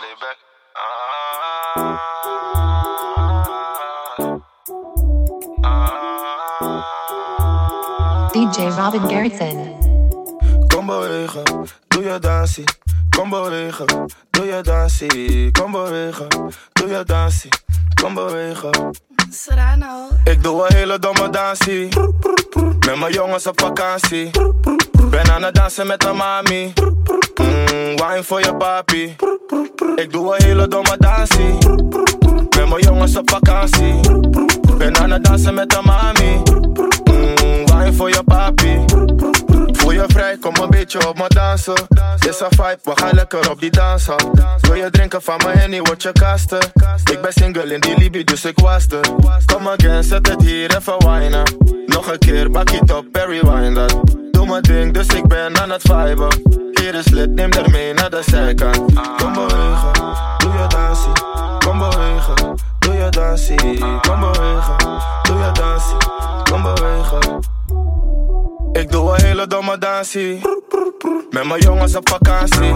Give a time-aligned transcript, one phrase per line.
[0.00, 0.38] Playback.
[8.32, 9.76] DJ Robin Garrison.
[10.68, 11.42] Kom bewegen,
[11.88, 12.64] doe je dansie.
[13.16, 13.86] Kom bewegen,
[14.30, 15.50] doe je dansie.
[15.50, 16.28] Kom bewegen,
[16.72, 17.50] doe je dansie.
[18.02, 18.90] Kom bewegen.
[19.30, 20.08] Serrano.
[20.24, 21.88] Ik doe een hele domme dansie.
[22.86, 24.30] Met mijn jongens op vakantie.
[25.10, 26.72] Ben aan het dansen met de mami.
[27.34, 29.16] Mm, wine voor je papi.
[29.94, 31.68] Ik doe een hele domme dansie.
[32.56, 34.00] Met mijn jongens op vakantie.
[34.78, 36.42] Ben aan het dansen met de mami.
[37.04, 38.84] Mm, wine voor je papi.
[39.72, 41.74] Voel je vrij, kom een beetje op me dansen.
[42.28, 44.16] Is een vibe, we gaan lekker op die dansen.
[44.60, 46.58] Wil je drinken van mijn henny, word je kasten.
[47.12, 49.00] Ik ben single in die Libi, dus ik was er.
[49.54, 51.42] Kom again, zet het hier even winen.
[51.86, 54.29] Nog een keer, bak it op, Perry wine dat.
[54.50, 56.28] Mijn ding, dus ik ben aan het viben.
[56.72, 58.76] Hier is lid, neem er mee naar de zijkant.
[59.16, 59.92] Kom bewegen,
[60.38, 61.12] doe je dansie.
[61.58, 63.78] Kom bewegen, doe je dansie.
[64.00, 64.76] Kom bewegen,
[65.22, 65.96] doe je dansie.
[66.50, 67.38] Kom bewegen.
[68.72, 70.40] Ik doe een hele domme dansie.
[71.30, 72.74] Met mijn jongens op vakantie.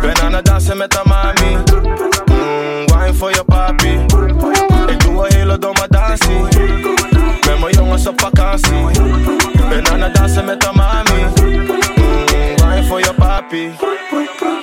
[0.00, 1.56] Ben aan het dansen met de mami.
[2.24, 4.04] Mm, wine voor je papi.
[4.86, 7.11] Ik doe een hele domme dansie.
[7.46, 9.02] Met mijn jongens op vakantie.
[9.68, 11.22] Ben aan het dansen met de mami.
[11.22, 11.66] Mm,
[12.56, 13.70] wine voor je papi.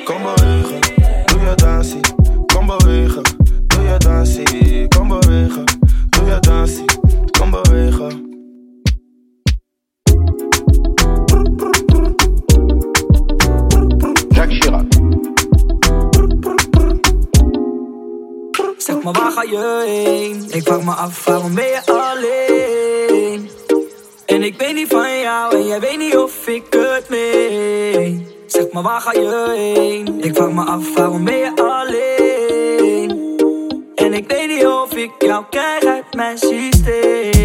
[0.04, 0.80] Kom bewegen,
[1.26, 2.00] doe je dansie.
[2.46, 3.24] Kom bewegen,
[3.68, 4.88] doe je dansie.
[4.88, 5.64] Kom bewegen,
[6.10, 6.86] doe je dansie.
[7.40, 8.28] Kom bewegen.
[14.30, 14.86] Jacques Chirac.
[18.78, 20.46] Zeg maar waar ga je heen?
[20.50, 22.49] Ik vraag me af waarom ben je alleen?
[24.50, 28.28] Ik weet niet van jou en jij weet niet of ik het meen.
[28.46, 30.24] Zeg maar waar ga je heen?
[30.24, 33.10] Ik vraag me af waarom ben je alleen?
[33.96, 37.39] En ik weet niet of ik jou krijg uit mijn systeem.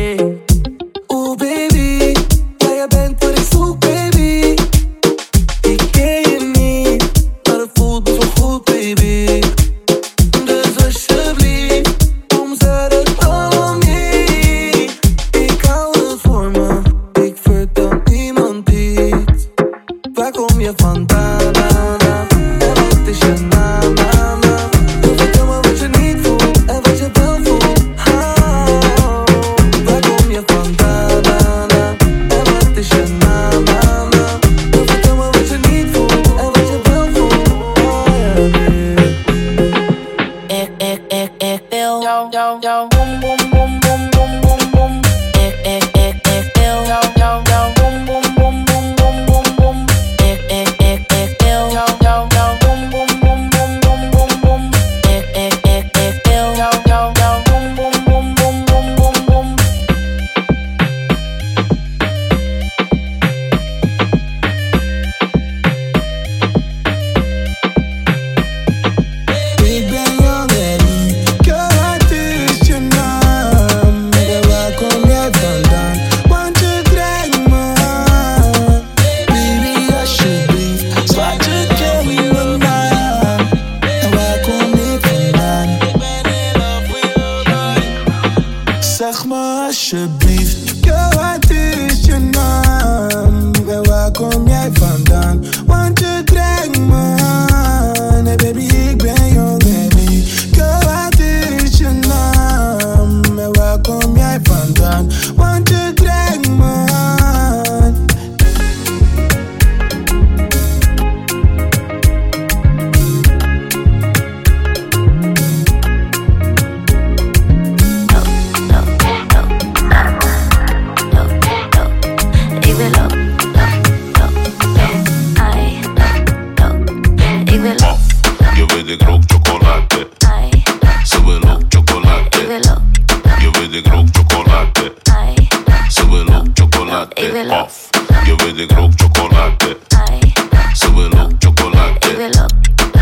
[136.94, 137.22] Ook chocolade.
[137.22, 137.48] Ik wil ook.
[137.48, 137.88] Paf.
[138.24, 140.32] Je weet ik rook chocolade, ai,
[140.74, 142.16] ze wil ook ik chocolade.
[142.16, 142.50] wil ook,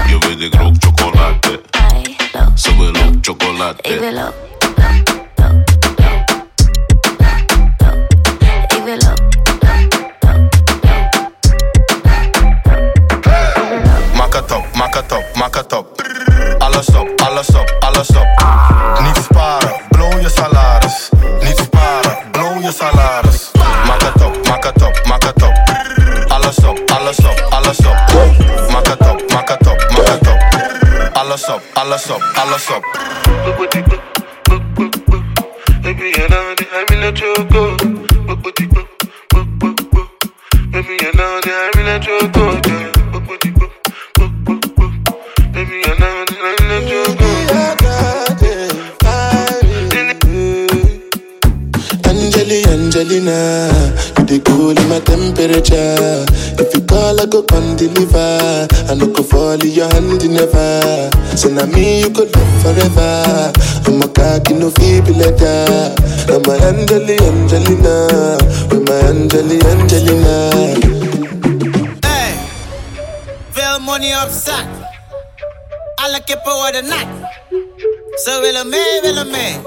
[0.08, 0.52] Je weet ik
[31.92, 32.84] alles op, alles op,
[33.44, 33.80] alles op.
[35.82, 37.76] Baby, you know that I'm in a choco.
[40.72, 42.44] Baby, you know that I'm in a choco.
[45.52, 47.28] Baby, you know that I'm in a choco.
[52.08, 53.68] Angeli, Angelina,
[54.16, 56.24] you the cool in my temperature.
[56.58, 58.66] If you call, I go come deliver.
[58.88, 61.11] I no go fall in your hand never.
[61.34, 63.52] Say na me you could love forever.
[63.86, 65.94] I'm a cocky no feeble letter.
[66.28, 68.38] I'm a Angeli, Angelina,
[68.70, 70.36] with my Angeli, Angelina.
[72.06, 72.34] Hey,
[73.50, 74.66] veel money op zak.
[75.94, 77.06] Alle kippen worden nat.
[78.24, 79.40] Ze willen mee, willen mee.
[79.42, 79.60] Hey,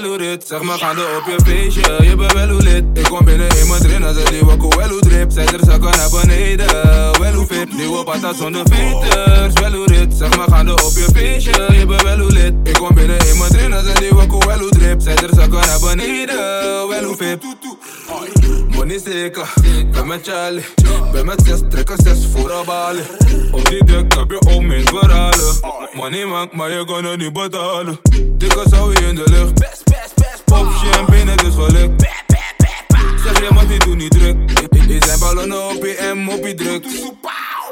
[0.00, 3.02] wel hoe dit Zeg maar gaande op je feestje, je bent wel hoe lid Ik
[3.02, 6.10] kom binnen in mijn train, als die wakko wel hoe drip Zij er zakken naar
[6.10, 6.66] beneden,
[7.20, 11.06] wel hoe fit Nieuwe patas zonder veters, wel hoe dit Zeg maar gaande op je
[11.14, 14.38] feestje, je bent wel hoe lid Ik kom binnen in mijn train, als die wakko
[14.46, 16.36] wel hoe drip Zij er zakken naar beneden,
[16.88, 17.38] wel hoe fit
[18.68, 19.52] Money zeker,
[19.92, 20.64] ben met Charlie.
[21.12, 23.04] Ben met zes, trekken zes voor een balen
[23.52, 25.60] Op die dek heb je om in verhalen
[25.92, 27.98] Money maakt, maar je kan het niet betalen.
[28.36, 29.89] Dikke zou je in de lucht
[30.80, 32.08] Pop champagne, het is gelukt
[33.24, 34.36] Zeg je mag niet doen, niet druk.
[35.20, 36.86] Ballonnen op je M, op druk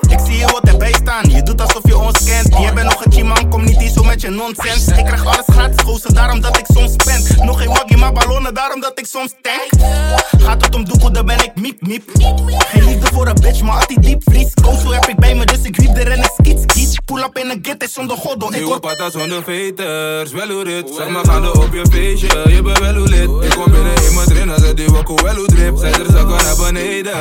[0.09, 2.59] Ik zie je wat erbij staan, je doet alsof je ons kent.
[2.59, 4.87] Je bent nog een G-man, kom niet hier zo met je nonsens.
[4.87, 7.45] Ik krijg alles gratis, gozer, daarom dat ik soms spend.
[7.45, 9.91] Nog geen waggie, maar ballonnen, daarom dat ik soms tank.
[10.39, 12.03] Gaat het om doekoe, dan ben ik miep miep.
[12.49, 14.55] Geen liefde voor een bitch, maar altijd diep vries.
[14.63, 16.99] Kozo heb ik bij me, dus ik wiep er en ik skiet skiet.
[17.05, 18.47] Pull up in een get, is zonder goddo.
[18.47, 22.45] Ik Nieuwe hoor patas zonder veters, wel hoe dit Zeg maar gaande op je feestje,
[22.49, 25.35] je bent wel hoe lid Ik kom binnen in mijn train, als die wakko wel
[25.35, 27.13] hoe drip Zij er zakken naar beneden,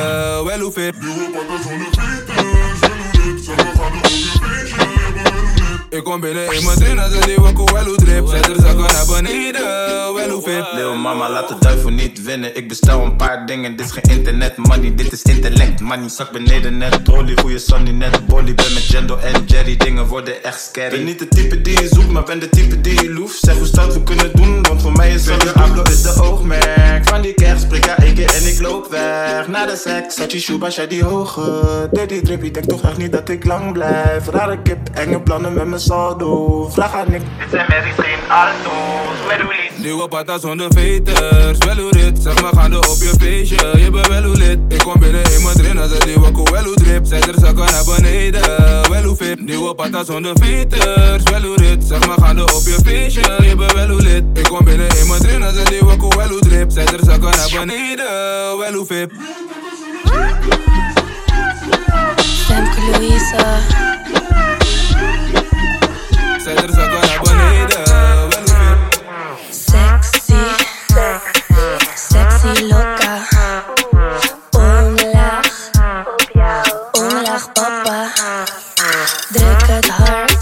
[0.44, 1.00] wel hoe fit Ik
[1.32, 2.77] kom
[3.34, 4.07] binnen in
[6.04, 9.62] mijn train, als die wakko wel hoe drip Zij er zakken naar beneden,
[10.14, 12.56] wel hoe fit Lil mama, laat de duivel niet winnen.
[12.56, 16.08] Ik bestel een paar dingen, dit is geen internet money, dit is intellect money.
[16.08, 18.54] Zak beneden net dolly, goeie sonny net bolly.
[18.54, 20.90] Ben met Jendo en Jerry, dingen worden echt scary.
[20.90, 23.38] Ben niet de type die je zoekt, maar ben de type die je loeft.
[23.40, 27.08] Zeg hoe stout we kunnen doen, want voor mij is alles Pablo is de oogmerk.
[27.08, 29.48] Van die kerst spreek ik één keer en ik loop weg.
[29.48, 31.88] Na de seks, shoe, jij die hoge.
[31.92, 34.28] Dirty drippy, denk toch echt niet dat ik lang blijf.
[34.28, 36.68] Rare kip, enge plannen met mijn saldo.
[36.70, 39.18] Vraag aan ik, dit zijn Mary's geen alto's.
[39.28, 39.76] Met Willy's.
[39.76, 44.22] Nieuwe patas zonder veters, wel hoe Zeg maar gaande op je feestje, je bent wel
[44.22, 44.58] hoe lid.
[44.68, 47.06] Ik kom binnen in mijn train, als die wakko wel hoe drip.
[47.06, 48.40] Zij er zakken naar beneden,
[48.90, 49.40] wel hoe fit.
[49.40, 53.88] Nieuwe patas zonder veters, wel hoe Zeg maar gaande op je feestje, je bent wel
[53.88, 54.24] hoe lid.
[54.34, 56.70] Ik kom binnen in mijn train, als die wakko wel hoe drip.
[56.70, 59.12] Zij er zakken naar beneden, wel hoe fit.
[62.46, 63.96] Femke Louisa.
[69.50, 70.42] Sexy.
[71.94, 73.14] Sexy loca.
[74.52, 75.46] Omlaag.
[76.92, 78.12] Omlaag papa.
[79.28, 80.36] Druk het hard.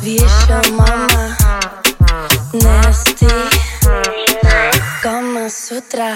[0.00, 0.24] Wie
[0.76, 1.36] mama?
[2.52, 3.26] Nasty.
[5.02, 6.14] Kama Sutra.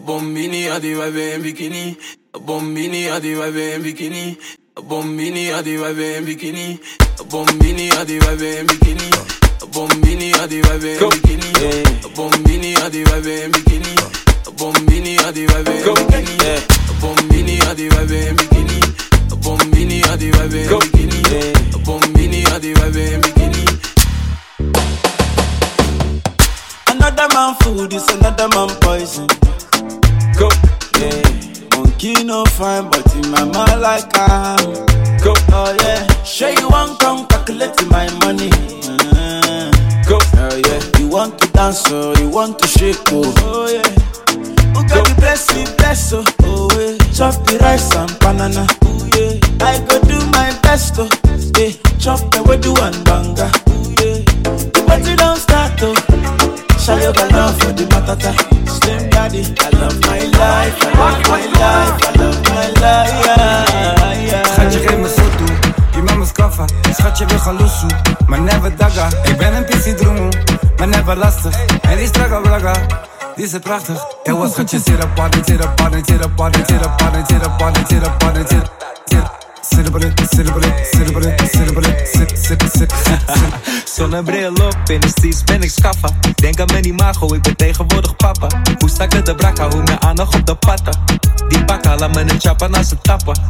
[0.00, 1.96] Bombini had die wij weer in bikini.
[2.44, 4.38] Bombini had die wij weer in bikini.
[4.88, 6.80] Bombini had die wij weer in bikini.
[7.28, 9.08] Bombini had die wij weer in bikini.
[9.70, 11.52] Bombini had die wij weer in bikini.
[12.14, 13.94] Bombini had die wij weer in bikini.
[14.56, 16.40] Bombini had die wij weer in bikini.
[17.02, 18.80] Bombini had die wij weer in bikini.
[19.40, 21.52] Bombini had die wij weer in bikini.
[21.84, 23.64] Bombini had die wij weer in bikini.
[26.84, 29.26] Another man food is another man poison.
[30.38, 30.48] Go,
[30.98, 31.22] yeah.
[31.76, 34.72] Monkey no fine, but in my mind like I'm.
[35.22, 36.06] Go, oh yeah.
[36.24, 38.50] Sure you want come calculate my money.
[38.52, 39.70] Uh,
[40.08, 40.98] go, oh yeah.
[40.98, 43.88] You want to dance or you want to shake oh, oh yeah.
[44.74, 46.98] Who got the bless me bless oh, oh yeah.
[47.12, 48.66] Chop the rice and banana.
[48.84, 49.38] Oh yeah.
[49.64, 51.08] I go do my best oh,
[51.58, 51.70] yeah.
[51.98, 53.50] Chop the do and banga.
[53.68, 54.18] Oh yeah.
[54.72, 55.94] The party don't start oh.
[56.82, 58.61] Shayo love for the matata.
[58.82, 63.14] Slim daddy, I love my life, I love my life, I love my life.
[63.24, 64.44] Yeah, yeah.
[64.44, 65.56] Schatje, geef me zo toe.
[65.94, 66.64] Je mama's kaffa.
[66.92, 67.90] Schatje, wil gaan loesoe.
[68.26, 69.08] Maar never daga.
[69.22, 70.28] Ik ben een pissie droemel.
[70.76, 71.54] Maar never lastig.
[71.80, 72.72] En die strakke braga.
[73.36, 74.04] Die is het prachtig.
[74.22, 77.18] En wat schatje, zit op party, zit op party, zit op party, zit op party,
[77.26, 79.41] zit op party, zit op party, zit Sit up on it, sit
[79.78, 80.20] up on it,
[82.08, 82.92] sit, sit, sit, sit.
[83.84, 86.08] Zonnebril op, in de steeds ben ik schaffa.
[86.34, 88.46] Denk aan mijn imago, ik ben tegenwoordig papa.
[88.78, 90.92] Hoe sta ik de brakka, hoe mijn aandacht op de patta.
[91.72, 93.40] Die pakka, laat me een chappa naast ze tappen.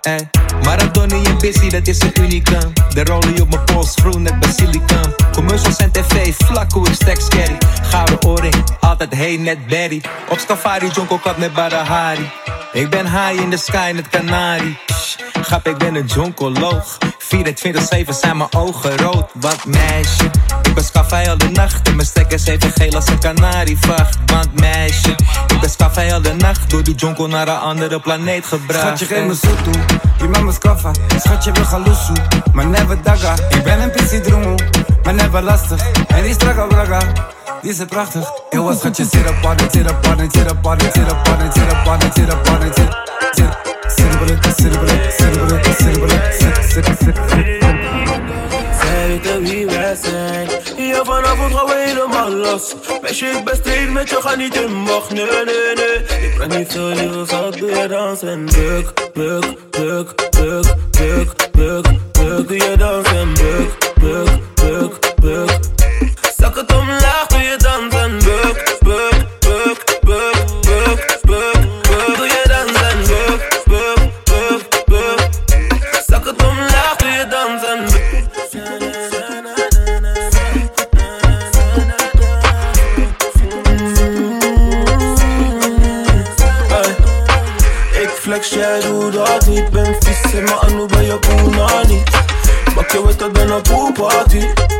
[0.00, 0.30] Ey,
[0.62, 2.72] Maradoni en Busy, dat is een unicum.
[2.94, 5.14] De rollie op mijn pols, groen net basilicum.
[5.32, 7.58] Commercials en tv, vlak hoe ik scary.
[7.82, 10.02] Gouden oorring, altijd hey net berry.
[10.28, 12.30] Op safari, jonko kat met Badahari.
[12.72, 14.78] Ik ben high in the sky, net Canari.
[15.42, 16.98] Grap, ik ben een jonkoloog.
[17.18, 20.30] 24-7 zijn mijn ogen rood, wat meisje
[20.70, 24.60] Ik ben scafé al de nacht en mijn stekkers even geel als een kanarievacht Want
[24.60, 25.10] meisje,
[25.46, 29.06] ik ben scafé al de nacht Door die jonko naar een andere planeet gebracht Schatje,
[29.06, 30.00] geef me zoet toe.
[30.18, 30.90] Je met me skaffa.
[31.18, 32.16] Schatje, we gaan loesoe.
[32.52, 33.34] Maar never daga.
[33.48, 34.58] Ik ben een pissie droemel.
[35.02, 35.90] Maar never lastig.
[36.06, 36.98] En die strakka braga.
[37.62, 38.30] Die is prachtig.
[38.50, 41.60] Heel wat schatje, zit op party, zit op party, zit op party, zit op party,
[41.60, 42.96] zit op party, zit op party, zit
[43.30, 43.56] zit
[43.96, 47.18] Zit op het, zit op het, zit op het, zit op het, zit, zit, zit,
[47.28, 48.09] zit.
[49.10, 50.48] Zij weten wie wij zijn.
[50.76, 52.74] Hier vanavond gaan we helemaal los.
[53.02, 55.12] Meisje, ik ben straight met je, ga niet in bocht.
[55.12, 56.30] Nee, nee, nee.
[56.30, 58.44] Ik ben niet zo lief, zal doe je dansen.
[58.44, 62.48] Buk, buk, buk, buk, buk, buk, buk.
[62.48, 63.32] Doe je dansen.
[63.32, 65.58] Buk, buk, buk, buk.
[66.38, 68.18] Zak het omlaag, doe je dansen.
[68.18, 71.69] Buk, buk, buk, buk, buk, buk.
[88.50, 92.02] Ik flex, jij doet dat niet Ben vies in mijn anu bij je punani
[92.74, 94.79] Bak je weet dat ben een poolparty Bossy,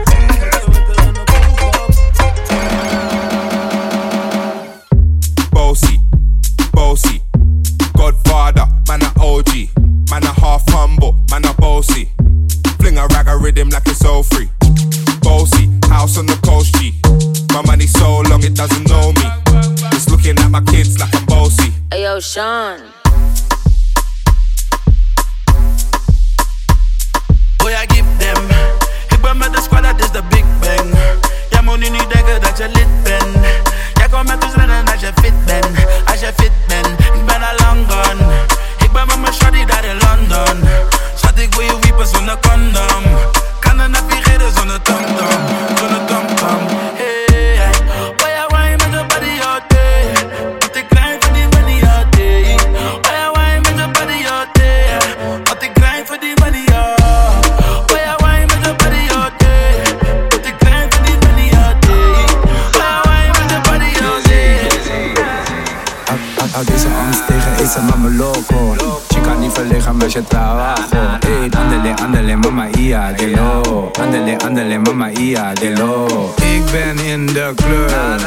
[72.00, 77.52] andele, mama ia de lo Andele, andele mama ia de lo Ik ben in de
[77.56, 78.20] club.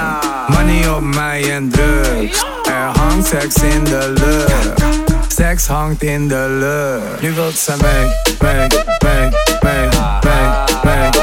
[0.48, 2.46] Money op mij en drugs.
[2.68, 4.84] Er hangt seks in de lucht.
[5.28, 7.22] Seks hangt in de lucht.
[7.22, 8.68] Nu wilt ze mee, mee,
[9.04, 9.30] mee,
[9.62, 9.90] mee,
[10.24, 10.50] mee,
[10.84, 11.23] mee,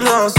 [0.00, 0.33] niet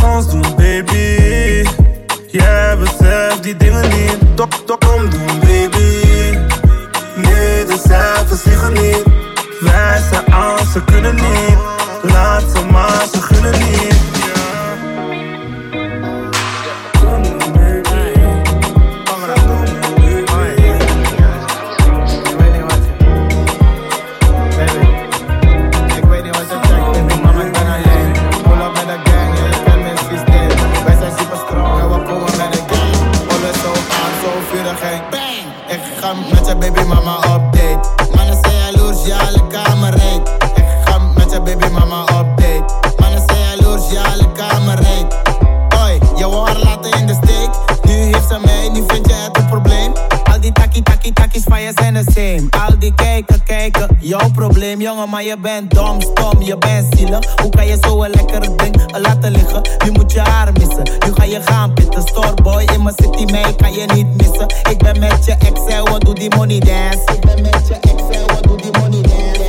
[55.26, 57.40] je bent dom, stom, je bent zielig.
[57.42, 59.62] Hoe kan je zo een lekkere ding laten liggen?
[59.86, 62.02] Nu moet je haar missen, nu ga je gaan pitten.
[62.02, 64.48] Storeboy in mijn city, mij kan je niet missen.
[64.70, 67.14] Ik ben met je ex, wat doe die money dance?
[67.14, 69.44] Ik ben met je ex, wat doe die money dance?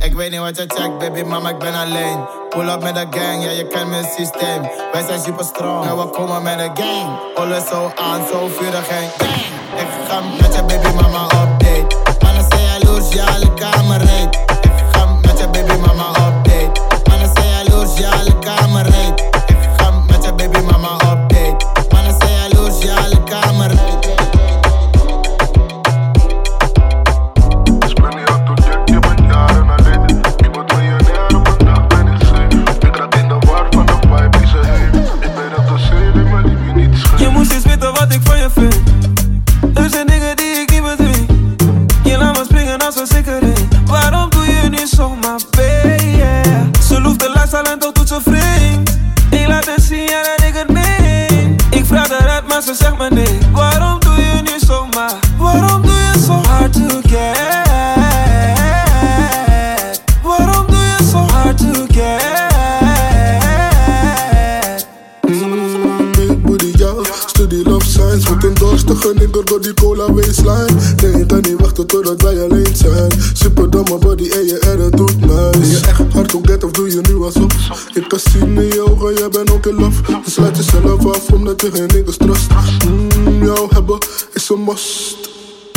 [0.00, 2.18] Ik weet niet wat je checkt, baby, mama, ik ben alleen.
[2.48, 4.62] Pull up met de gang, ja, je kent mijn systeem.
[4.92, 7.18] Wij zijn super strong, en we komen met de gang.
[7.34, 9.53] Alles zo aan, zo vurig en bang.
[10.54, 11.96] Ik ga met je baby mama update.
[12.22, 13.53] Mannen zijn jaloers, ja, alle kamer
[43.86, 46.22] Waarom doe je nu zomaar mee.
[46.88, 48.98] Ze loeft de laatste en tot doet ze vreemd
[49.30, 52.98] Ik laat het zien, ja dat ik het meen Ik vraag eruit, maar ze zegt
[52.98, 53.38] me nee.
[53.52, 57.38] Waarom doe je nu zomaar Waarom doe je zo hard to get?
[60.22, 62.22] Waarom doe je zo hard to get?
[65.26, 66.92] Mm, Big booty, ja
[67.26, 68.34] Studie love science.
[68.34, 70.66] Met een dorstige nigger door die cola waistline.
[71.02, 71.53] Nee, dat niet
[71.92, 73.12] wachten dat wij alleen zijn.
[73.32, 75.50] Super dan mijn body en je er doet mij.
[75.50, 77.52] Ben je echt hard to get of doe je nu alsof?
[77.94, 80.02] Ik kan zien in je ogen, jij bent ook in love.
[80.24, 82.46] Dus sluit jezelf af omdat je geen niks trust.
[82.88, 83.98] Mmm, jou hebben
[84.32, 85.16] is een must.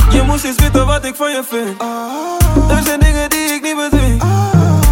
[0.09, 1.81] Je moest eens weten wat ik van je vind.
[2.69, 4.23] Er zijn dingen die ik niet bedwing.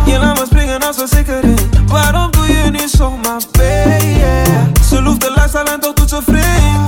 [0.06, 1.70] Je laat me springen als een zeker in.
[1.88, 4.74] Waarom doe je nu zomaar pijn?
[4.90, 6.85] Ze loeft de laatste aan toch doet ze vreemd.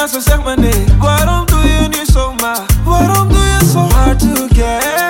[0.00, 2.64] Why don't me nee so doe je nu zomaar?
[2.84, 3.44] Waarom doe
[3.80, 5.09] hard to get?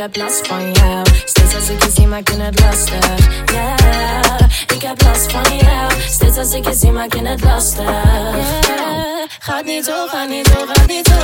[0.00, 1.06] heb last van jou.
[1.24, 3.08] Steeds als ik je zie, maak je het lastig.
[3.52, 4.40] Ja, yeah.
[4.74, 5.92] ik heb last van jou.
[6.08, 7.84] Steeds als ik je zie, maak je het lastig.
[7.84, 9.00] Yeah.
[9.38, 11.14] Gaat niet zo, gaat niet zo, gaat niet zo.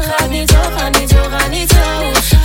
[0.00, 1.76] Gaat niet zo, gaat niet zo, gaat niet zo.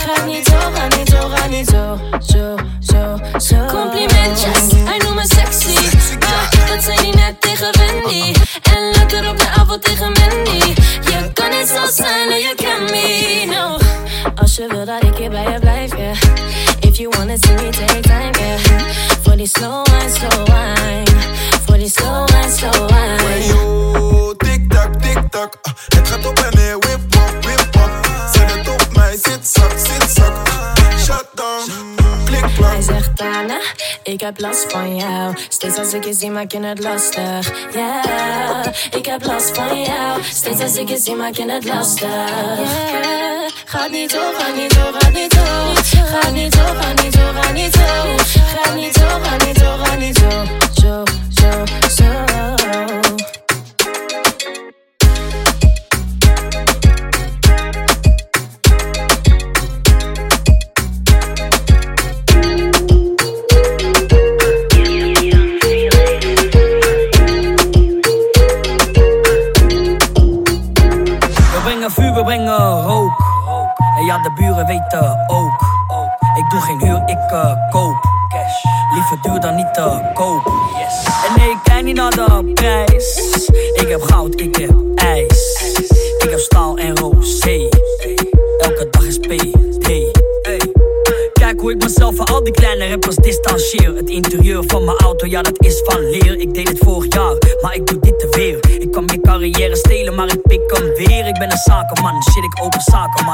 [0.06, 2.00] Gaat niet zo, gaat niet zo, gaat niet zo.
[2.20, 3.66] Zo, zo, zo.
[3.66, 5.74] Complimentjes, hij noemt me sexy.
[6.20, 8.34] Maar dat zei hij net tegen Wendy.
[8.74, 10.74] En lekker op de avond tegen Mandy.
[11.02, 13.46] Je kan niet zo zijn, en je kan me.
[13.50, 13.87] Nou,
[14.56, 16.18] je wil dat ik hier bij je blijf, yeah.
[16.80, 18.60] If you wanna see me, take time, yeah.
[19.22, 21.06] Voor die slow wine, slow wine.
[21.66, 23.46] Voor die slow wine, slow wine.
[23.46, 25.54] Yo, tik-tak, tik-tak.
[25.88, 27.90] Het gaat op en neer, whip wop, whip wop.
[28.34, 30.36] Zet het op mij, zit zak, zit zak.
[31.00, 31.72] Shut down,
[32.26, 32.72] klik klak.
[32.72, 33.18] Hij zegt
[34.08, 35.36] ik heb last van jou.
[35.50, 37.72] Steeds als ik je zie, maak je het lastig.
[37.74, 40.24] Yeah, ik heb last van jou.
[40.24, 42.10] Steeds als ik je zie, maak je het lastig.
[42.10, 45.44] Yeah, gaat niet zo, gaat niet zo, gaat niet zo.
[46.06, 47.82] Gaat niet zo, gaat niet zo, gaat niet zo.
[48.54, 50.30] Gaat niet zo, gaat niet zo, gaat niet zo.
[50.82, 53.07] Zo, zo, zo.
[74.38, 75.66] Buren weten ook.
[76.36, 77.96] Ik doe geen huur, ik eh, koop.
[78.94, 80.46] Liever duur dan niet te koop.
[81.28, 83.18] En nee, ik kijk niet naar de prijs.
[83.74, 85.62] Ik heb goud, ik heb ijs.
[86.18, 87.70] Ik heb staal en rosé.
[88.58, 89.56] Elke dag is PD.
[91.34, 93.96] Kijk hoe ik mezelf van al die kleine rappers distancieer.
[93.96, 96.40] Het interieur van mijn auto, ja, dat is van leer.
[96.40, 98.80] Ik deed het vorig jaar, maar ik doe dit te weer.
[98.82, 101.28] Ik kan je carrière stelen, maar ik pik hem weer.
[101.28, 103.26] Ik ben een zakenman, shit, ik open zaken,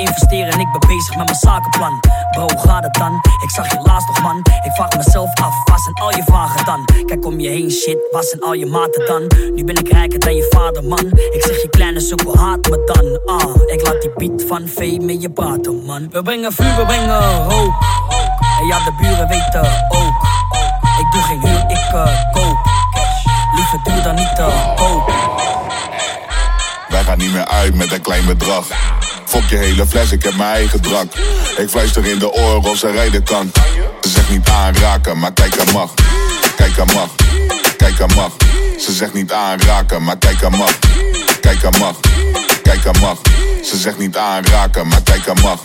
[0.00, 2.00] investeer en ik ben bezig met mijn zakenplan.
[2.30, 3.20] Bro, gaat het dan?
[3.42, 4.38] Ik zag je laatst nog, man.
[4.38, 6.88] Ik vraag mezelf af, waar zijn al je vragen dan?
[7.06, 9.22] Kijk om je heen, shit, waar zijn al je maten dan?
[9.54, 11.06] Nu ben ik rijker dan je vader, man.
[11.06, 13.36] Ik zeg je kleine sukkel, haat me dan.
[13.36, 16.10] Ah, ik laat die beat van V met je praten, man.
[16.10, 17.74] We brengen vuur, we brengen rook.
[18.60, 20.28] En ja, de buren weten ook.
[21.00, 22.58] Ik doe geen huur, ik eh, koop.
[23.54, 25.12] Liever duur dan niet te koop.
[26.88, 28.66] Wij gaan niet meer uit met een klein bedrag.
[29.30, 31.12] Fok je hele fles, ik heb mijn eigen drank.
[31.56, 33.52] Ik fluister in de oren of ze rijden kan.
[34.00, 35.94] Ze zegt niet aanraken, maar kijk aan mag.
[36.56, 37.08] Kijk aan mag,
[37.76, 38.32] kijk aan mag.
[38.78, 40.78] Ze zegt niet aanraken, maar kijk aan mag.
[41.40, 41.94] Kijk aan mag,
[42.62, 43.18] kijk aan mag.
[43.64, 45.60] Ze zegt niet aanraken, maar kijk aan mag.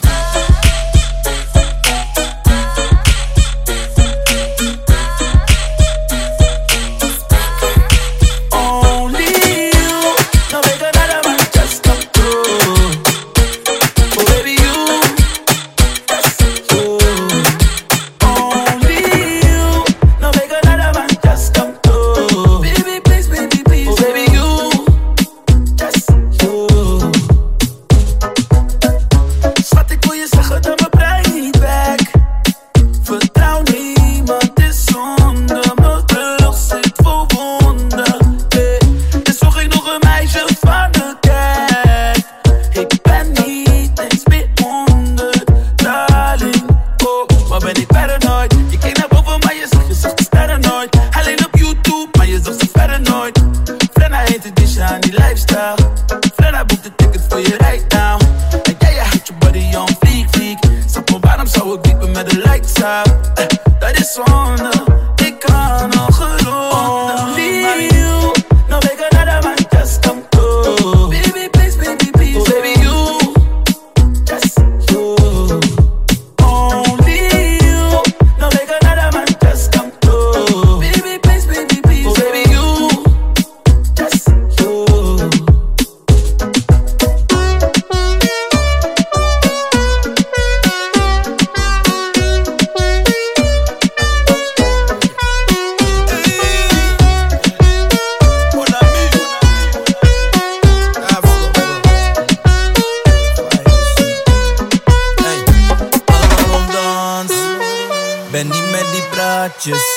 [64.17, 64.74] on the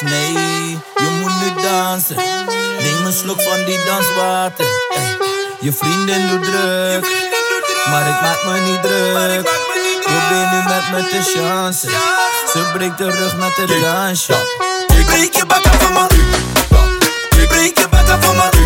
[0.00, 0.78] nee.
[0.96, 2.16] Je moet nu dansen.
[2.82, 4.66] Neem een slok van die danswater.
[5.60, 7.06] Je vriendin doet druk,
[7.90, 9.50] maar ik maak me niet druk.
[10.02, 11.90] Probeer nu met me te chansen.
[12.52, 14.34] Ze breekt de rug met het dansje.
[15.06, 16.06] Breek je bakken van me.
[17.48, 18.57] Breek je bakken van me.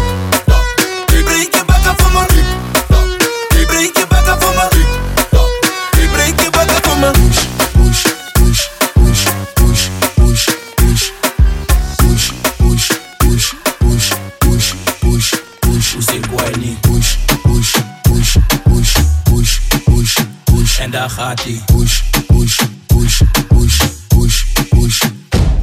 [21.12, 21.62] Gaat ie.
[21.66, 25.02] Push, push, push, push, push, push.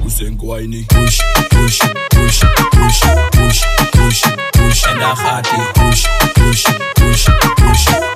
[0.05, 0.85] Uzik whiny.
[0.85, 2.39] Push, push, push,
[2.71, 2.99] push,
[3.31, 4.83] push, push, push.
[4.83, 5.71] En daar gaat ie.
[5.71, 8.08] Push, push, push, push,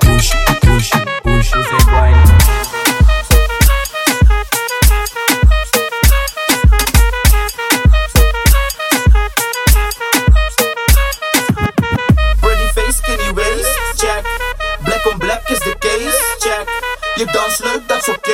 [17.23, 18.31] Je dans leuk, dat is oké,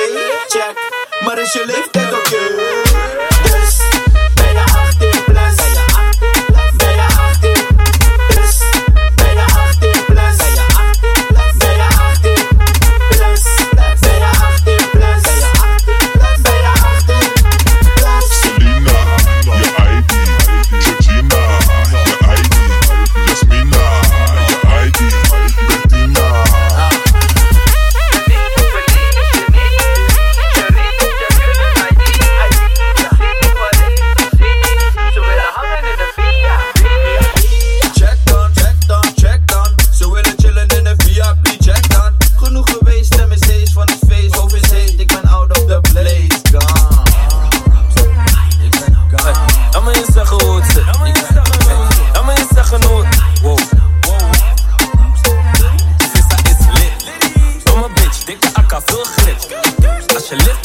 [0.48, 0.74] check.
[1.24, 1.89] Maar is je leeftijd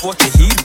[0.05, 0.64] Als je lift,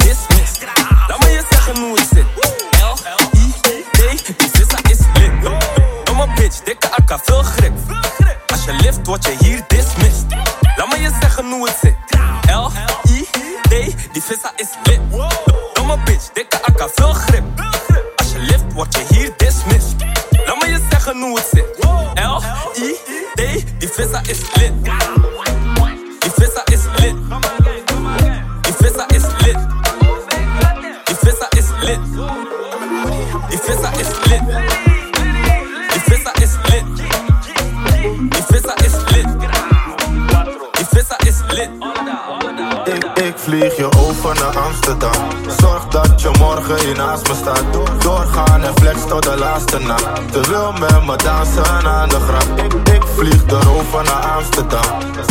[50.79, 52.59] wil met me dansen aan de grap.
[52.93, 54.83] Ik, vlieg erover naar Amsterdam.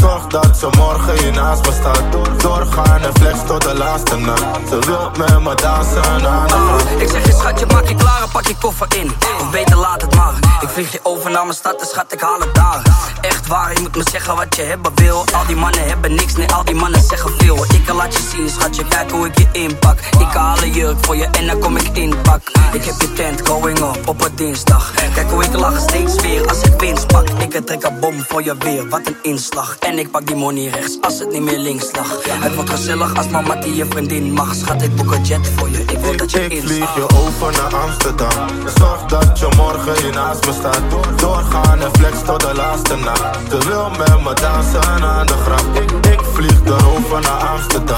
[0.02, 2.02] Zorg dat ze morgen hier naast me staat.
[2.41, 4.41] Doorgaan en flex tot de laatste nacht.
[4.69, 7.02] Ze wil met me dansen aan de grap.
[7.02, 9.12] Ik zeg je schatje, maak je klaar en pak je koffer in.
[9.41, 10.49] Of beter laat het maar.
[10.62, 12.82] Ik vlieg je over naar mijn stad en schat, ik haal het daar.
[13.22, 15.26] Echt waar, je moet me zeggen wat je hebben wil.
[15.34, 17.63] Al die mannen hebben niks, nee, al die mannen zeggen veel.
[17.74, 20.00] Ik kan laat je zien, schatje, kijk hoe ik je inpak.
[20.00, 22.41] Ik haal een jurk voor je en dan kom ik inpak.
[22.74, 24.91] Ik heb je tent going up op een dinsdag.
[25.13, 27.30] Kijk hoe ik lach steeds weer als ik winst pak.
[27.30, 29.78] Ik trek een bom voor je weer, wat een inslag.
[29.80, 32.08] En ik pak die money rechts als het niet meer links lag.
[32.24, 34.56] Het wordt gezellig als mama die je vriendin mag.
[34.56, 36.72] Schat, ik boek een jet voor je, ik wil dat je Ik instapt.
[36.72, 38.48] vlieg je over naar Amsterdam.
[38.78, 40.17] Zorg dat je morgen hier
[40.50, 41.20] naast me staat.
[41.20, 43.38] Doorgaan en flex tot de laatste nacht.
[43.50, 45.82] Ze wil met me dansen aan de grap.
[45.82, 47.98] Ik, ik vlieg erover naar Amsterdam.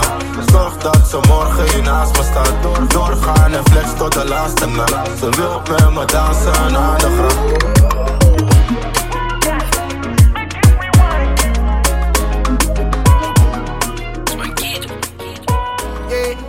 [0.52, 2.54] Zorg dat ze morgen hier naast me staat.
[2.62, 5.20] door, Doorgaan en flex tot de laatste nacht.
[5.20, 7.60] Ze wil met me dansen aan de grap.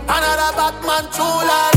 [0.05, 1.72] Another Batman heb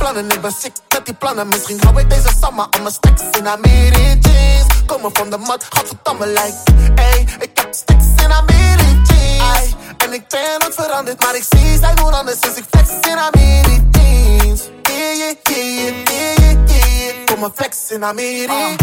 [0.00, 1.48] plannen, ik ben sick met die plannen.
[1.48, 4.66] Misschien hou ik deze summer aan mijn stacks in Amiri jeans.
[4.86, 6.60] Komen van de mat, godverdamme like.
[6.94, 9.56] Ey, ik heb stacks in Amiri jeans.
[9.56, 12.40] Ay, en ik ben nooit veranderd, maar ik zie zij doen anders.
[12.40, 14.60] Dus ik flex in Amiri jeans.
[14.82, 17.26] Yeah, yeah, yeah, yeah, yeah, yeah.
[17.26, 18.76] Kom maar flex in Amiri.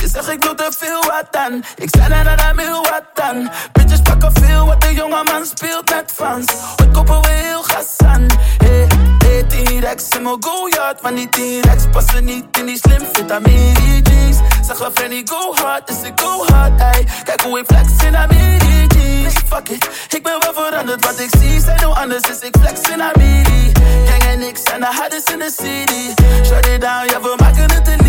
[0.00, 3.50] Je zegt ik doe te veel wat dan Ik zei dat hij wil wat dan
[3.72, 6.46] Bitches pakken veel wat de jonge man speelt met fans
[6.80, 8.86] Ooit kopen we heel gas aan Hey,
[9.32, 14.02] hey, T-Rex in mijn go-yard Maar die T-Rex passen niet in die slim fit Amiri
[14.02, 17.06] jeans Zeg een Frenny go hard, dus ik go hard ey.
[17.24, 18.86] Kijk hoe ik flex in Amiri.
[18.86, 22.56] Jeans Fuck it, ik ben wel veranderd Wat ik zie zijn heel anders, dus ik
[22.60, 23.72] flex in Amiri.
[24.06, 26.22] Gang en ik zijn de hardest in de city.
[26.44, 28.02] Shut it down, ja we maken het een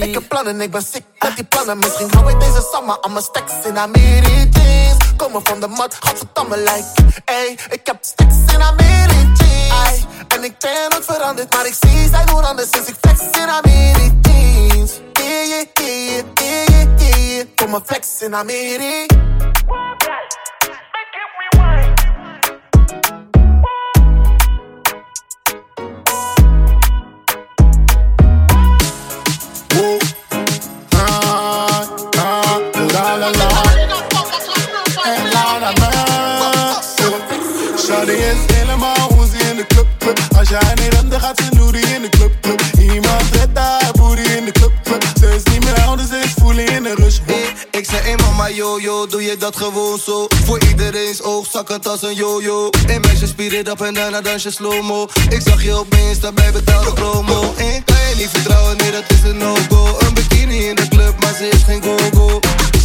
[0.00, 1.78] Ik heb plannen, ik ben sick met die plannen.
[1.78, 5.16] Misschien hou ik deze summer aan mijn stacks in Amiri jeans.
[5.16, 7.22] Komen van de mat, godverdamme like.
[7.24, 9.72] Ey, ik heb stacks in Amiri jeans.
[9.86, 12.70] Ay, en ik ben nooit veranderd, maar ik zie zij doen anders.
[12.70, 14.92] Dus ik flex in Amiri jeans.
[15.12, 16.66] Yeah, yeah, yeah, yeah,
[16.98, 17.46] yeah, yeah.
[17.56, 19.06] Kom maar flex in Amiri.
[33.22, 33.48] La la.
[35.04, 36.80] En la la.
[37.78, 40.18] Shawty is helemaal hoe ze in de club, club.
[40.38, 42.62] Als jij niet rent, dan gaat ze noodie in de club, club.
[42.78, 45.04] Iemand redt haar booty in de club, club.
[45.20, 47.18] Ze is niet meer oud, ze is voelen in de rush.
[47.70, 50.26] Ik zei, hey mama, yo, yo, doe je dat gewoon zo?
[50.44, 52.70] Voor iedereen's oog, zakkend als een yo-yo.
[52.86, 55.08] Een meisje spier it up en daarna dans je slow-mo.
[55.28, 57.54] Ik zag je op Insta bij betaalde promo.
[57.56, 59.96] Eh, kan je niet vertrouwen, nee, dat is een no-go.
[59.98, 62.40] Een bikini in de club, maar ze is geen go-go.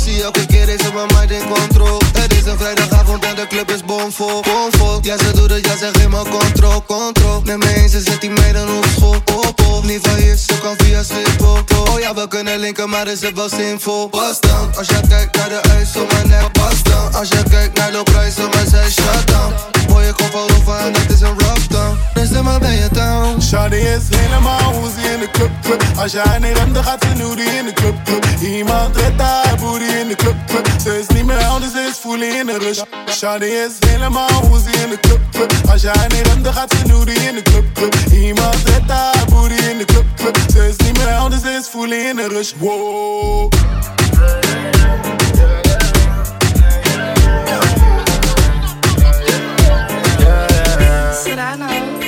[0.07, 1.99] Zie elke keer is op mijn mind in control.
[2.19, 4.41] Het is een vrijdagavond en de club is bomvol.
[4.41, 7.41] Bomvol, ja ze doet het, ja ze geeft me control, control.
[7.43, 9.83] Neem me eens, ze zet die meiden op school, op, op.
[9.83, 11.59] Niet van hier, ze kan via Schiphol.
[11.79, 14.07] Oh ja, we kunnen linken, maar is het wel zinvol.
[14.07, 17.13] Pas dan, als jij kijkt naar de ijs op mijn nek, pas dan.
[17.13, 19.53] Als jij kijkt naar de prijs op mijn zij, shut down.
[19.87, 21.97] Boy, ik kom van Roeven en het is een rough down.
[22.13, 23.41] Dus zeg maar je down.
[23.41, 25.86] Shawty is helemaal hoe ze in de club, club.
[26.07, 28.25] Als jij niet remt, dan gaat ze nu die in de club, club.
[28.41, 30.67] Iemand redt haar booty in de club, club.
[30.81, 32.81] Ze is niet meer anders, ze is fully in de rush.
[33.09, 35.53] Shawty is helemaal ze in de club, club.
[35.71, 37.95] Als jij niet remt, dan gaat ze nu die in de club, club.
[38.11, 40.37] Iemand redt haar booty in de club, club.
[40.51, 42.51] Ze is niet meer anders, ze is fully in de rush.
[42.57, 43.51] Wow.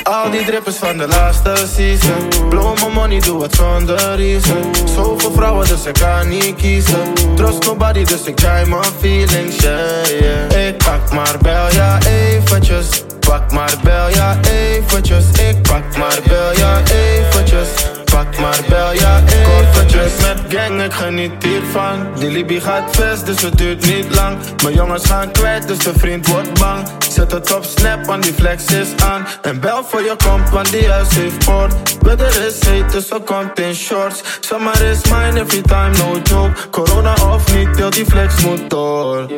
[0.03, 2.49] Al die drippers van de laatste season.
[2.49, 4.75] Blow my money, doe het zonder reason.
[4.95, 7.13] Zoveel vrouwen, dus ik kan niet kiezen.
[7.35, 13.03] Trust nobody, dus ik try my feelings, yeah, Ik pak maar bel, ja eventjes.
[13.19, 15.25] Pak maar bel, ja eventjes.
[15.31, 17.98] Ik pak maar bel, ja eventjes
[18.39, 19.21] maar bel, ja
[19.61, 22.07] eventjes Met gang, ik geniet hiervan.
[22.19, 24.37] Die Libby gaat vast, dus het duurt niet lang.
[24.63, 26.87] Mijn jongens gaan kwijt, dus de vriend wordt bang.
[27.09, 29.27] Zet het op snap, want die flex is aan.
[29.41, 31.73] En bel voor je komt, want die huis heeft poort.
[32.01, 34.21] Weather is heet, dus ze komt in shorts.
[34.39, 36.69] Summer is mine every time, no joke.
[36.69, 39.31] Corona of niet, heel die flex moet door.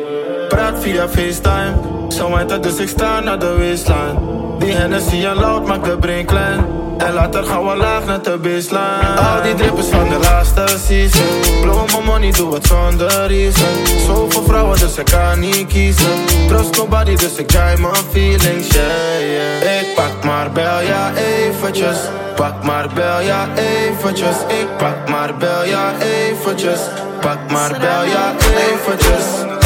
[0.48, 1.74] Praat via FaceTime.
[2.08, 4.40] Zo heet het, dus ik sta naar de waistline.
[4.58, 6.64] Die Hennessy en loud maakt de brain klein.
[6.98, 11.60] En later gaan we laag naar de baseline Al die drippers van de laatste season.
[11.60, 13.86] Blow my money, doe het zonder reason.
[14.06, 16.24] Zoveel vrouwen, dus ik kan niet kiezen.
[16.48, 19.80] Trust nobody, dus ik try my feelings, yeah.
[19.80, 21.98] Ik pak maar bel, ja eventjes.
[22.34, 24.36] Pak maar bel, ja eventjes.
[24.48, 26.80] Ik pak maar bel, ja eventjes.
[27.20, 29.60] Pak maar bel, ja eventjes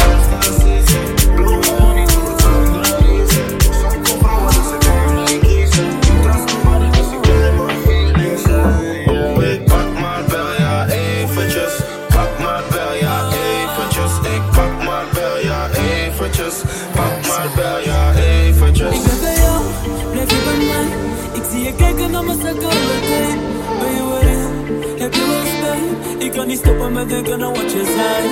[26.55, 26.55] spijt?
[26.55, 28.23] Ik kan niet stoppen met denken aan wat je zei.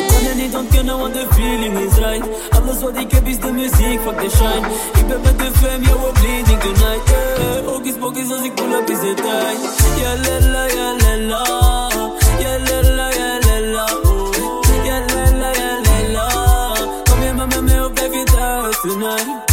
[0.00, 2.26] Ik kan het niet ontkennen, want de feeling is right.
[2.50, 4.66] Alles wat ik heb is de muziek, fuck the shine.
[4.94, 7.08] Ik ben met de fam, we're bleeding tonight.
[7.08, 7.74] Yeah.
[7.74, 9.58] Ook is bokjes als ik pull up is het tijd.
[10.00, 11.42] Ja, lella, ja, lella.
[12.38, 13.84] Ja, lella, ja, lella.
[14.02, 14.32] Oh.
[14.84, 16.28] Ja, lella, ja, lella.
[17.10, 19.49] Kom je met me of blijf je thuis tonight?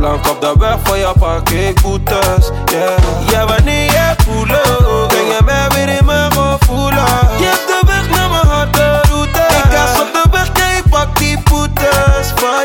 [0.00, 2.50] Blank op de weg voor je pak ik boetes.
[2.64, 3.30] Yeah.
[3.30, 7.10] Ja, wanneer jij pull up, breng je mij weer in mijn gevoelens.
[7.38, 9.40] Je hebt de weg naar mijn harde route.
[9.40, 11.38] Ik gas op de weg, ja, ik pak die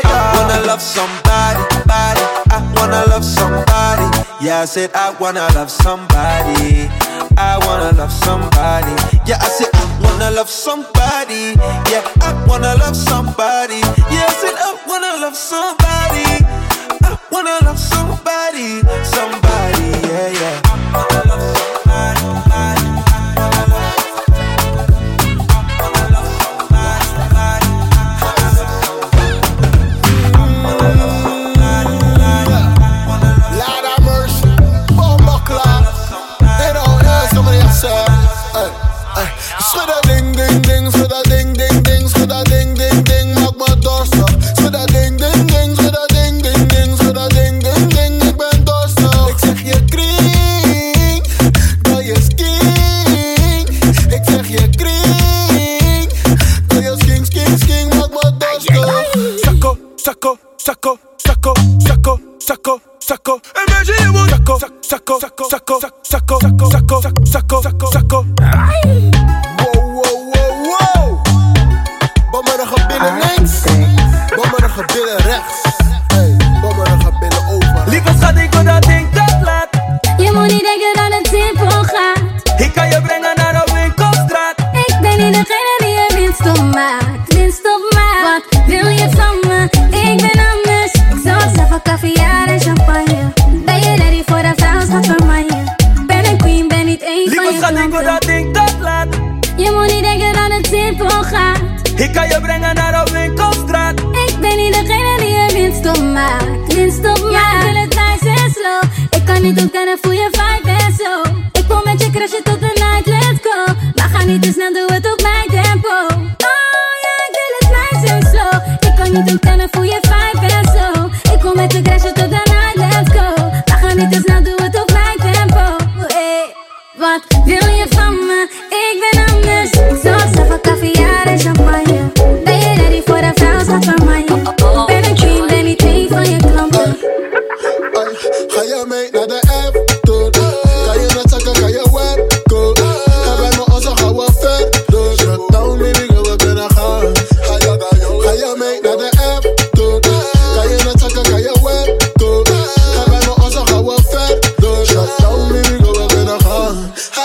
[0.04, 2.24] I wanna love somebody, body.
[2.50, 4.08] I wanna love somebody.
[4.40, 6.88] Yeah, I said I wanna love somebody.
[7.36, 8.94] I wanna love somebody.
[9.24, 11.54] Yeah, I said I wanna love somebody.
[11.90, 13.80] Yeah, I wanna love somebody.
[14.10, 16.35] Yeah, I said I wanna love somebody.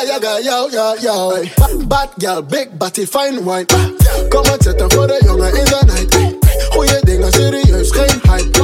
[0.08, 0.22] Gaan.
[0.22, 1.88] Ga je, ga jou, ja.
[1.88, 3.66] Bad girl, big body, fine wine.
[4.30, 6.16] Kom maar zitten voor de jongen in de night.
[6.70, 8.60] Goeie dingen, serieus, geen hype.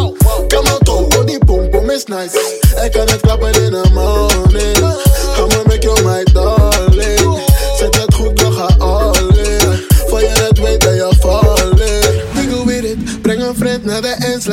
[0.48, 2.60] Kom on, toe, oh die pom pom is nice.
[2.84, 4.78] Ik kan het klappen in the morning.
[5.38, 6.77] I'ma make you my darling.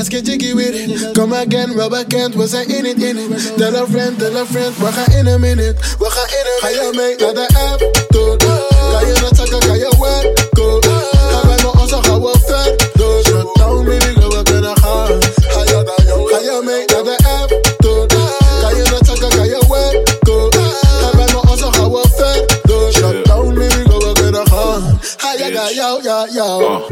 [0.05, 1.15] Let's get jiggy with it.
[1.15, 3.57] Come again, wel bekend, we zijn in it, in it.
[3.57, 5.75] Tell a friend, tell a friend, we gaan in a minute.
[5.99, 8.37] We gaan in a Ga je mee naar de app, toe.
[8.93, 10.91] Kan je net zakken, kan je werken.
[11.35, 13.25] Hebben we onze gouden verder.
[13.25, 15.23] Shutdown, baby, girl, we kunnen gaan.
[15.37, 15.83] Ga je,
[16.31, 18.07] ga je mee naar de app, toe.
[18.61, 20.61] Kan je net zakken, kan je werken.
[21.05, 22.93] Hebben we onze gouden verder.
[22.93, 25.01] Shutdown, baby, girl, we kunnen gaan.
[25.17, 26.83] Ga je, ga jou, ja, jou.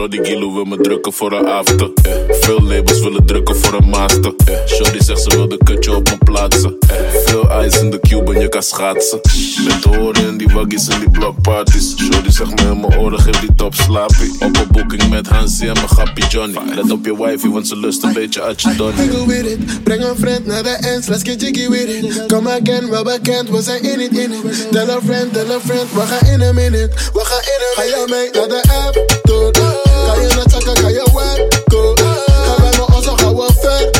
[0.00, 1.90] Shorty Gilo wil me drukken voor een after.
[2.02, 2.12] Eh.
[2.40, 4.32] Veel labels willen drukken voor een master.
[4.44, 4.54] Eh.
[4.66, 6.76] Shorty zegt ze wil de kutje op me plaatsen.
[6.88, 6.96] Eh.
[7.24, 9.20] Veel ice in de cube en je kan schaatsen.
[9.64, 11.94] Met horen in die waggies en die blockparties.
[11.96, 14.32] Shorty zegt me in mijn oren, geef die top slaapie.
[14.40, 16.58] Op een boeking met Hansie en mijn grappie Johnny.
[16.74, 19.08] Let op je wifey, want ze lust een beetje uit je donnie.
[19.08, 22.26] Wiggle with it, breng een vriend naar de ends, let's get jiggy with it.
[22.26, 24.70] Come again, wel bekend, we zijn in it, in it.
[24.70, 26.90] Tell a friend, tell a friend, we gaan in a minute.
[27.12, 30.14] We gaan in a Ga je mee naar de app, toe.
[30.14, 32.04] Kan je net zakken, kan je werken.
[32.46, 33.99] Hebben we onze gouden verder.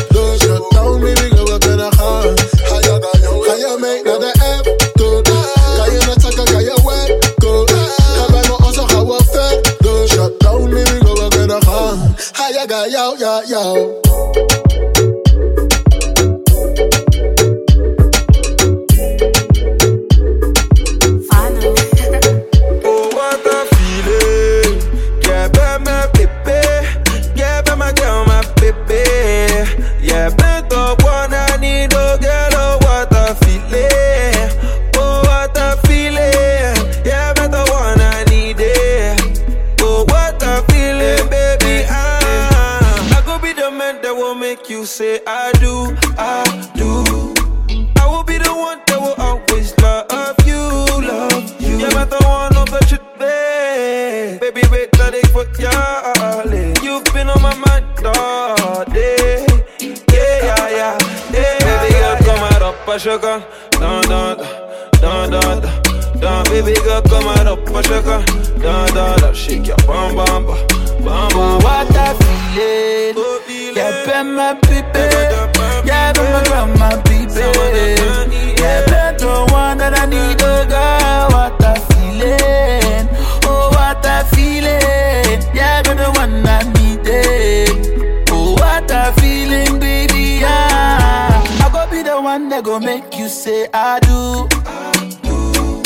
[92.31, 94.47] one that go make you say I do.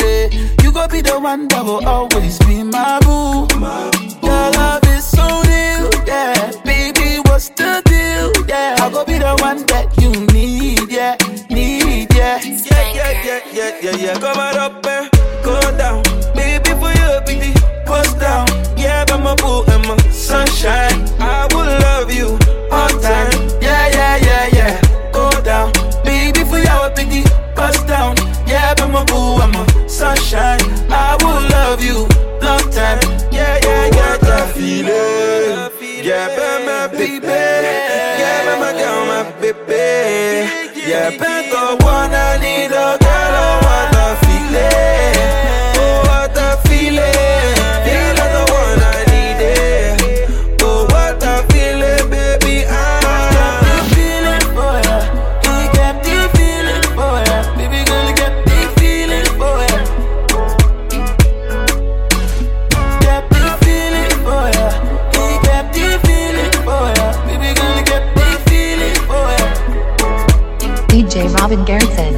[0.05, 0.29] Eh,
[0.61, 3.47] You go be the one that will always be my boo.
[4.21, 6.51] Your love is so real, yeah.
[6.63, 8.29] Baby, what's the deal?
[8.47, 11.17] Yeah, I go be the one that you need, yeah,
[11.49, 12.37] need, yeah.
[12.43, 14.13] Yeah, yeah, yeah, yeah, yeah, yeah.
[14.19, 15.09] Come on up and
[15.43, 16.03] go down.
[16.35, 17.53] Baby, for you, baby,
[17.87, 18.45] bust down.
[18.77, 21.09] Yeah, but my boo and my sunshine.
[21.19, 22.37] I will love you
[31.75, 32.07] love you
[32.41, 32.99] long time.
[33.31, 34.47] Yeah, yeah, yeah, yeah.
[34.47, 36.05] Feeling.
[36.05, 37.27] Yeah, be my baby.
[37.27, 40.47] Yeah, be my girl, my baby.
[40.87, 42.71] Yeah, be the one I need,
[71.63, 72.14] Gerritsen.